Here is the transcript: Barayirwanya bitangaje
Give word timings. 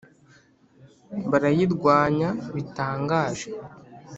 Barayirwanya 1.29 2.29
bitangaje 2.55 3.47